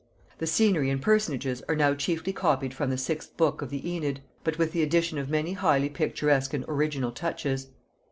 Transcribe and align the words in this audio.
The 0.39 0.47
scenery 0.47 0.89
and 0.89 0.99
personages 0.99 1.61
are 1.69 1.75
now 1.75 1.93
chiefly 1.93 2.33
copied 2.33 2.73
from 2.73 2.89
the 2.89 2.97
sixth 2.97 3.37
book 3.37 3.61
of 3.61 3.69
the 3.69 3.83
Æneid; 3.83 4.17
but 4.43 4.57
with 4.57 4.71
the 4.71 4.81
addition 4.81 5.19
of 5.19 5.29
many 5.29 5.53
highly 5.53 5.89
picturesque 5.89 6.55
and 6.55 6.65
original 6.67 7.11
touches. 7.11 7.67